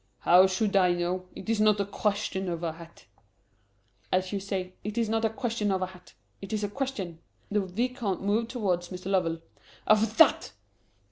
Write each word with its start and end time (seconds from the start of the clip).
"How 0.21 0.47
should 0.47 0.75
I 0.75 0.93
know? 0.93 1.27
It 1.35 1.47
is 1.47 1.61
not 1.61 1.79
a 1.79 1.85
question 1.85 2.49
of 2.49 2.63
a 2.63 2.71
hat." 2.71 3.05
"As 4.11 4.33
you 4.33 4.39
say, 4.39 4.73
it 4.83 4.97
is 4.97 5.09
not 5.09 5.23
a 5.25 5.29
question 5.29 5.71
of 5.71 5.83
a 5.83 5.85
hat. 5.85 6.15
It 6.41 6.51
is 6.51 6.63
a 6.63 6.69
question" 6.69 7.19
the 7.51 7.59
Vicomte 7.61 8.23
moved 8.23 8.49
towards 8.49 8.89
Mr. 8.89 9.11
Lovell 9.11 9.41
"of 9.85 10.17
that!" 10.17 10.53